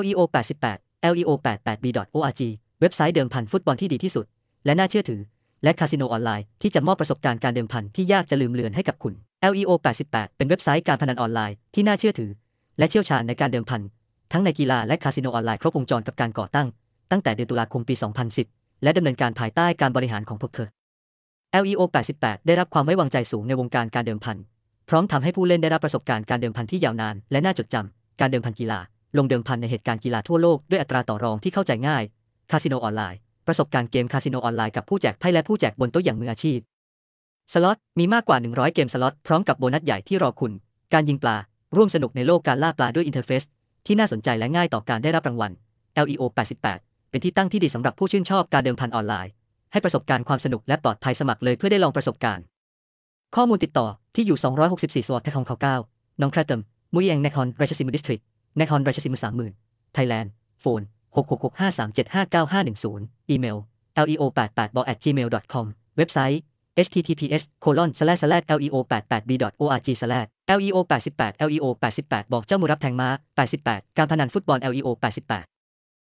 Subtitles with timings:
[0.00, 0.20] LEO
[0.64, 2.42] 88 LEO 88b.org
[2.80, 4.26] เว็บไซต์เดิมพันฟุตบอลที่ดีที่สุด
[4.64, 5.20] และน่าเชื่อถือ
[5.64, 9.14] และคาสิโนออนไลน์ที่จะมอบประสบการณ์การเดิมพันที่ยากจะลืมเลือนให้กับคุณ
[9.52, 9.70] LEO
[10.04, 12.30] 88เป็นเว็บไซต์การพนันออนไลน์ที่น่าเชื่อถือ
[12.78, 13.82] และเชี่ยวชาญในการเดิมพัน
[14.32, 16.68] ทั้งในกีฬาและคาสิโนออนไลน์ครบวงจรกับการก่อตั้ง
[17.10, 17.94] ตั้งแต่เดือนตุลาคมปี
[18.38, 20.68] 2010 และดำเนินการภายใต้การบริหารของพวกเธอ
[21.62, 21.80] LEO
[22.14, 24.36] 88 ได้รับความไว้วางใจสูงในวงการการเดิมพัน
[24.88, 28.80] พร้อมทำให้ผู้เล่นได้รับประสบการณ์การเดิมพันที่ยาวนาน และน่าจดจำการเดิมพันกีฬา
[29.16, 32.02] ลงเดิมพันในเหตุการณ์กีฬาทั่วโลกด้วยอัตราต่อรองที่เข้าใจง่าย
[32.50, 36.58] คาสิโนออนไลน์ ประสบการณ์เกมคาสิโนออนไลน์กับผู้แจกไพ่และผู้แจกบนโต๊ะอย่างมืออาชีพ
[37.52, 40.52] สล็อตมีมากกว่า 100 เกมสล็อตพร้อมกับโบนัสใหญ่ที่รอคุณ
[40.92, 41.36] การยิงปลา
[41.76, 43.42] ร่วมสนุกในโลกการล่าปลาด้วย interface
[43.86, 45.52] ที่น่าสนใจและง่ายต่อการได้รับรางวัล
[46.04, 46.22] LEO
[46.66, 49.32] 88 เป็นที่ตั้งที่ดีสำหรับผู้ชื่นชอบการเดิมพันออนไลน์
[49.72, 52.44] ให้ประสบการณ์ความสนุกและปลอดภัยสมัครเลยเพื่อได้ลองประสบการณ์
[53.36, 54.38] ข้อมูลติดต่อที่อยู่
[54.72, 55.56] 264 สวอตทคองเขา
[55.88, 56.60] 9น้องแครเตม
[56.94, 58.20] มุยเองเนคอนราชสิมดิสทริก
[58.58, 59.52] นคอนราชสิมสามหมื่น
[59.94, 60.82] ไทยแลนด์โฟน
[61.16, 63.58] 66653759510อีเมล
[64.08, 64.68] leo88
[65.96, 66.40] เว็บไซต์
[66.86, 69.30] https colon slash slash leo 88 b
[69.62, 71.66] org slash leo 88 leo
[71.98, 73.08] 88บอกเจ้ามือรับแทงม้า
[73.52, 75.51] 88 การพนันฟุตบอล leo 88